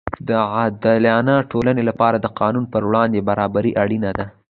د 0.29 0.31
عادلانه 0.53 1.35
ټولنې 1.51 1.83
لپاره 1.89 2.17
د 2.19 2.25
قانون 2.39 2.65
پر 2.73 2.81
وړاندې 2.89 3.25
برابري 3.29 3.71
اړینه 3.83 4.11
ده. 4.17 4.25